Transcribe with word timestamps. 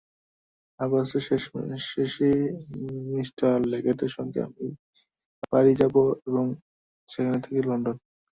অগষ্টের 0.79 1.23
শেষাশেষি 1.27 2.29
মি 3.09 3.21
লেগেটের 3.71 4.11
সঙ্গে 4.17 4.39
আমি 4.47 4.65
পারি 5.51 5.73
যাব 5.75 5.95
এবং 6.27 6.45
সেখানে 7.09 7.39
থেকে 7.45 7.59
লণ্ডন। 7.67 7.95